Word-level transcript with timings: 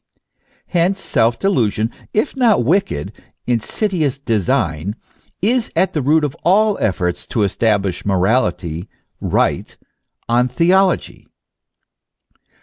Hence 0.65 0.99
self 0.99 1.37
delusion, 1.37 1.91
if 2.11 2.35
not 2.35 2.65
wicked, 2.65 3.11
insidious 3.45 4.17
design, 4.17 4.95
is 5.43 5.71
at 5.75 5.93
the 5.93 6.01
root 6.01 6.23
of 6.23 6.33
all 6.43 6.75
efforts 6.81 7.27
to 7.27 7.43
establish 7.43 8.03
morality, 8.03 8.89
right, 9.19 9.77
on 10.27 10.47
theology. 10.47 11.27